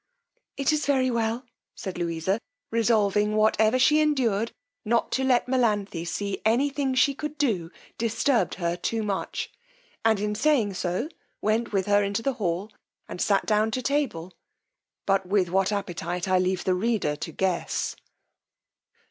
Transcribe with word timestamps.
It 0.57 0.73
is 0.73 0.87
very 0.87 1.11
well, 1.11 1.45
said 1.75 1.99
Louisa, 1.99 2.39
resolving, 2.71 3.35
whatever 3.35 3.77
she 3.77 4.01
endured, 4.01 4.51
not 4.83 5.11
to 5.11 5.23
let 5.23 5.45
Melanthe 5.47 6.07
see 6.07 6.41
any 6.43 6.71
thing 6.71 6.95
she 6.95 7.13
could 7.13 7.37
do 7.37 7.69
disturbed 7.99 8.55
her 8.55 8.75
too 8.75 9.03
much, 9.03 9.51
and 10.03 10.19
in 10.19 10.33
saying 10.33 10.73
so, 10.73 11.07
went 11.39 11.71
with 11.71 11.85
her 11.85 12.01
into 12.03 12.23
the 12.23 12.33
hall 12.41 12.71
and 13.07 13.21
sat 13.21 13.45
down 13.45 13.69
to 13.69 13.83
table, 13.83 14.33
but 15.05 15.27
with 15.27 15.49
what 15.51 15.71
appetite 15.71 16.27
I 16.27 16.39
leave 16.39 16.63
the 16.63 16.73
reader 16.73 17.15
to 17.17 17.31
guess. 17.31 17.95